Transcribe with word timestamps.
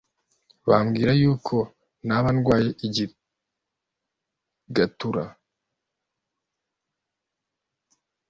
bambwira 0.69 1.11
yuko 1.21 1.55
naba 2.07 2.29
ndwaye 2.35 2.69
ikigatura, 2.85 5.23